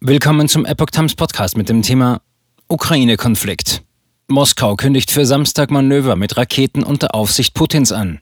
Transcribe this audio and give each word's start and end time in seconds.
Willkommen 0.00 0.48
zum 0.48 0.64
Epoch 0.64 0.90
Times 0.90 1.16
Podcast 1.16 1.56
mit 1.56 1.68
dem 1.68 1.82
Thema 1.82 2.20
Ukraine-Konflikt. 2.68 3.82
Moskau 4.28 4.76
kündigt 4.76 5.10
für 5.10 5.26
Samstag 5.26 5.72
Manöver 5.72 6.14
mit 6.14 6.36
Raketen 6.36 6.84
unter 6.84 7.16
Aufsicht 7.16 7.52
Putins 7.52 7.90
an. 7.90 8.20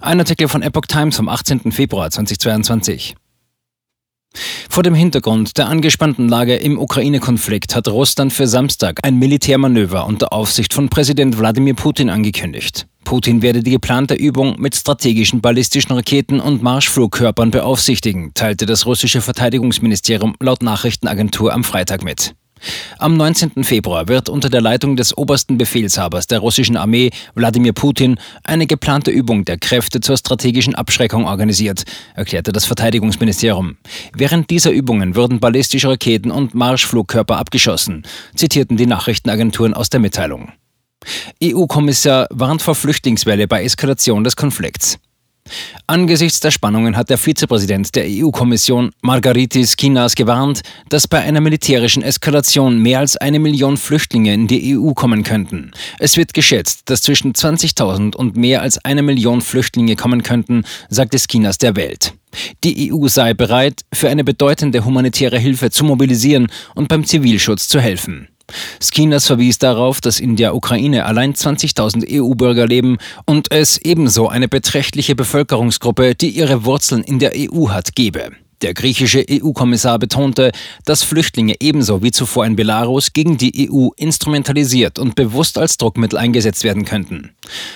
Ein 0.00 0.20
Artikel 0.20 0.48
von 0.48 0.62
Epoch 0.62 0.86
Times 0.86 1.16
vom 1.16 1.28
18. 1.28 1.70
Februar 1.70 2.10
2022. 2.10 3.14
Vor 4.70 4.82
dem 4.82 4.94
Hintergrund 4.94 5.58
der 5.58 5.68
angespannten 5.68 6.30
Lage 6.30 6.56
im 6.56 6.78
Ukraine-Konflikt 6.78 7.76
hat 7.76 7.86
Russland 7.86 8.32
für 8.32 8.46
Samstag 8.46 9.00
ein 9.02 9.18
Militärmanöver 9.18 10.06
unter 10.06 10.32
Aufsicht 10.32 10.72
von 10.72 10.88
Präsident 10.88 11.38
Wladimir 11.38 11.74
Putin 11.74 12.08
angekündigt. 12.08 12.86
Putin 13.04 13.42
werde 13.42 13.62
die 13.62 13.70
geplante 13.70 14.14
Übung 14.14 14.56
mit 14.58 14.74
strategischen 14.74 15.40
ballistischen 15.40 15.92
Raketen 15.92 16.40
und 16.40 16.62
Marschflugkörpern 16.62 17.50
beaufsichtigen, 17.50 18.32
teilte 18.34 18.66
das 18.66 18.86
russische 18.86 19.20
Verteidigungsministerium 19.20 20.34
laut 20.40 20.62
Nachrichtenagentur 20.62 21.52
am 21.52 21.62
Freitag 21.62 22.02
mit. 22.02 22.34
Am 22.98 23.16
19. 23.16 23.64
Februar 23.64 24.08
wird 24.08 24.28
unter 24.28 24.48
der 24.48 24.60
Leitung 24.60 24.96
des 24.96 25.16
obersten 25.16 25.58
Befehlshabers 25.58 26.26
der 26.26 26.38
russischen 26.38 26.76
Armee, 26.76 27.10
Wladimir 27.34 27.72
Putin, 27.72 28.18
eine 28.42 28.66
geplante 28.66 29.10
Übung 29.10 29.44
der 29.44 29.58
Kräfte 29.58 30.00
zur 30.00 30.16
strategischen 30.16 30.74
Abschreckung 30.74 31.26
organisiert, 31.26 31.84
erklärte 32.14 32.52
das 32.52 32.64
Verteidigungsministerium. 32.64 33.76
Während 34.16 34.50
dieser 34.50 34.70
Übungen 34.70 35.14
würden 35.14 35.40
ballistische 35.40 35.90
Raketen 35.90 36.30
und 36.30 36.54
Marschflugkörper 36.54 37.36
abgeschossen, 37.36 38.04
zitierten 38.34 38.76
die 38.76 38.86
Nachrichtenagenturen 38.86 39.74
aus 39.74 39.90
der 39.90 40.00
Mitteilung. 40.00 40.52
EU-Kommissar 41.42 42.26
warnt 42.30 42.62
vor 42.62 42.74
Flüchtlingswelle 42.74 43.46
bei 43.46 43.64
Eskalation 43.64 44.24
des 44.24 44.36
Konflikts. 44.36 44.98
Angesichts 45.86 46.40
der 46.40 46.50
Spannungen 46.50 46.96
hat 46.96 47.10
der 47.10 47.18
Vizepräsident 47.18 47.94
der 47.94 48.06
EU-Kommission 48.08 48.92
Margaritis 49.02 49.76
Kinas 49.76 50.14
gewarnt, 50.14 50.62
dass 50.88 51.06
bei 51.06 51.20
einer 51.20 51.42
militärischen 51.42 52.02
Eskalation 52.02 52.78
mehr 52.78 53.00
als 53.00 53.18
eine 53.18 53.38
Million 53.38 53.76
Flüchtlinge 53.76 54.32
in 54.32 54.46
die 54.46 54.76
EU 54.76 54.92
kommen 54.92 55.22
könnten. 55.22 55.72
Es 55.98 56.16
wird 56.16 56.32
geschätzt, 56.32 56.82
dass 56.86 57.02
zwischen 57.02 57.34
20.000 57.34 58.16
und 58.16 58.36
mehr 58.36 58.62
als 58.62 58.82
eine 58.84 59.02
Million 59.02 59.42
Flüchtlinge 59.42 59.96
kommen 59.96 60.22
könnten, 60.22 60.64
sagte 60.88 61.18
Skinas 61.18 61.58
der 61.58 61.76
Welt. 61.76 62.14
Die 62.64 62.92
EU 62.92 63.06
sei 63.08 63.34
bereit, 63.34 63.82
für 63.92 64.08
eine 64.08 64.24
bedeutende 64.24 64.84
humanitäre 64.84 65.38
Hilfe 65.38 65.70
zu 65.70 65.84
mobilisieren 65.84 66.48
und 66.74 66.88
beim 66.88 67.04
Zivilschutz 67.04 67.68
zu 67.68 67.80
helfen. 67.80 68.28
Skinas 68.82 69.26
verwies 69.26 69.58
darauf, 69.58 70.00
dass 70.00 70.20
in 70.20 70.36
der 70.36 70.54
Ukraine 70.54 71.06
allein 71.06 71.34
20.000 71.34 72.06
EU-Bürger 72.10 72.66
leben 72.66 72.98
und 73.26 73.50
es 73.50 73.78
ebenso 73.78 74.28
eine 74.28 74.48
beträchtliche 74.48 75.14
Bevölkerungsgruppe, 75.14 76.14
die 76.14 76.30
ihre 76.30 76.64
Wurzeln 76.64 77.02
in 77.02 77.18
der 77.18 77.32
EU 77.36 77.68
hat, 77.68 77.94
gebe. 77.94 78.32
Der 78.64 78.72
griechische 78.72 79.22
EU-Kommissar 79.30 79.98
betonte, 79.98 80.50
dass 80.86 81.02
Flüchtlinge 81.02 81.56
ebenso 81.60 82.02
wie 82.02 82.12
zuvor 82.12 82.46
in 82.46 82.56
Belarus 82.56 83.12
gegen 83.12 83.36
die 83.36 83.68
EU 83.70 83.88
instrumentalisiert 83.98 84.98
und 84.98 85.16
bewusst 85.16 85.58
als 85.58 85.76
Druckmittel 85.76 86.18
eingesetzt 86.18 86.64
werden 86.64 86.86
könnten. 86.86 87.32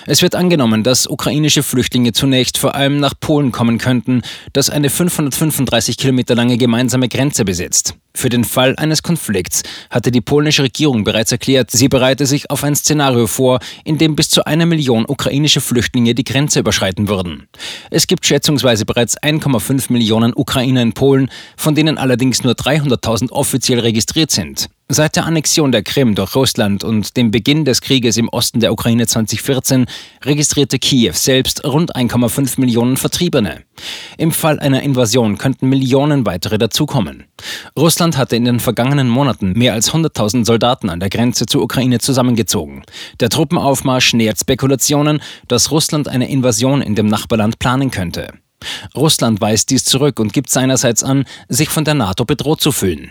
Es 0.07 0.23
wird 0.23 0.33
angenommen, 0.33 0.83
dass 0.83 1.05
ukrainische 1.05 1.61
Flüchtlinge 1.61 2.11
zunächst 2.13 2.57
vor 2.57 2.73
allem 2.73 2.99
nach 2.99 3.13
Polen 3.19 3.51
kommen 3.51 3.77
könnten, 3.77 4.23
das 4.53 4.71
eine 4.71 4.89
535 4.89 5.95
Kilometer 5.95 6.33
lange 6.33 6.57
gemeinsame 6.57 7.07
Grenze 7.07 7.45
besitzt. 7.45 7.93
Für 8.15 8.29
den 8.29 8.43
Fall 8.43 8.75
eines 8.77 9.03
Konflikts 9.03 9.63
hatte 9.89 10.11
die 10.11 10.21
polnische 10.21 10.63
Regierung 10.63 11.03
bereits 11.03 11.31
erklärt, 11.31 11.71
sie 11.71 11.87
bereite 11.87 12.25
sich 12.25 12.49
auf 12.49 12.63
ein 12.63 12.75
Szenario 12.75 13.27
vor, 13.27 13.59
in 13.83 13.97
dem 13.97 14.15
bis 14.15 14.29
zu 14.29 14.45
einer 14.45 14.65
Million 14.65 15.05
ukrainische 15.07 15.61
Flüchtlinge 15.61 16.15
die 16.15 16.23
Grenze 16.23 16.59
überschreiten 16.59 17.07
würden. 17.07 17.47
Es 17.91 18.07
gibt 18.07 18.25
schätzungsweise 18.25 18.85
bereits 18.85 19.17
1,5 19.21 19.91
Millionen 19.93 20.33
Ukrainer 20.35 20.81
in 20.81 20.93
Polen, 20.93 21.29
von 21.55 21.75
denen 21.75 21.97
allerdings 21.97 22.43
nur 22.43 22.53
300.000 22.53 23.31
offiziell 23.31 23.79
registriert 23.79 24.31
sind. 24.31 24.69
Seit 24.91 25.15
der 25.15 25.27
Annexion 25.27 25.71
der 25.71 25.83
Krim 25.83 26.15
durch 26.15 26.35
Russland 26.35 26.83
und 26.83 27.15
dem 27.15 27.29
Beginn 27.29 27.63
des 27.63 27.81
Krieges 27.81 28.17
im 28.17 28.27
Osten 28.27 28.59
der 28.59 28.73
Ukraine 28.73 29.05
2014 29.05 29.85
registrierte 30.25 30.79
Kiew 30.79 31.13
selbst 31.13 31.63
rund 31.63 31.95
1,5 31.95 32.59
Millionen 32.59 32.97
Vertriebene. 32.97 33.61
Im 34.17 34.31
Fall 34.31 34.59
einer 34.59 34.81
Invasion 34.81 35.37
könnten 35.37 35.69
Millionen 35.69 36.25
weitere 36.25 36.57
dazukommen. 36.57 37.25
Russland 37.77 38.17
hatte 38.17 38.35
in 38.35 38.45
den 38.45 38.59
vergangenen 38.59 39.09
Monaten 39.09 39.53
mehr 39.53 39.73
als 39.73 39.91
100.000 39.91 40.43
Soldaten 40.43 40.89
an 40.89 40.99
der 40.99 41.09
Grenze 41.09 41.45
zur 41.45 41.61
Ukraine 41.61 41.99
zusammengezogen. 41.99 42.81
Der 43.19 43.29
Truppenaufmarsch 43.29 44.15
nährt 44.15 44.39
Spekulationen, 44.39 45.21
dass 45.47 45.69
Russland 45.69 46.07
eine 46.07 46.31
Invasion 46.31 46.81
in 46.81 46.95
dem 46.95 47.05
Nachbarland 47.05 47.59
planen 47.59 47.91
könnte. 47.91 48.33
Russland 48.95 49.39
weist 49.39 49.69
dies 49.69 49.83
zurück 49.85 50.19
und 50.19 50.33
gibt 50.33 50.49
seinerseits 50.49 51.03
an, 51.03 51.25
sich 51.47 51.69
von 51.69 51.85
der 51.85 51.93
NATO 51.93 52.25
bedroht 52.25 52.61
zu 52.61 52.71
fühlen. 52.71 53.07